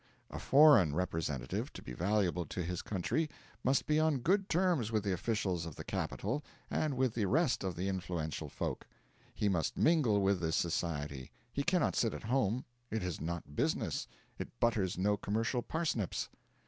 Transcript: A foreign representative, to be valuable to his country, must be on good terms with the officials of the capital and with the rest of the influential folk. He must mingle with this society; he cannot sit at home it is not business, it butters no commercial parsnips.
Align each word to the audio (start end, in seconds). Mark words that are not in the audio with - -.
A 0.31 0.39
foreign 0.39 0.95
representative, 0.95 1.71
to 1.73 1.83
be 1.83 1.93
valuable 1.93 2.43
to 2.47 2.63
his 2.63 2.81
country, 2.81 3.29
must 3.63 3.85
be 3.85 3.99
on 3.99 4.17
good 4.17 4.49
terms 4.49 4.91
with 4.91 5.03
the 5.03 5.13
officials 5.13 5.63
of 5.67 5.75
the 5.75 5.83
capital 5.83 6.43
and 6.71 6.97
with 6.97 7.13
the 7.13 7.27
rest 7.27 7.63
of 7.63 7.75
the 7.75 7.87
influential 7.87 8.49
folk. 8.49 8.87
He 9.35 9.47
must 9.47 9.77
mingle 9.77 10.19
with 10.19 10.39
this 10.41 10.55
society; 10.55 11.29
he 11.53 11.61
cannot 11.61 11.95
sit 11.95 12.15
at 12.15 12.23
home 12.23 12.65
it 12.89 13.03
is 13.03 13.21
not 13.21 13.55
business, 13.55 14.07
it 14.39 14.59
butters 14.59 14.97
no 14.97 15.17
commercial 15.17 15.61
parsnips. 15.61 16.29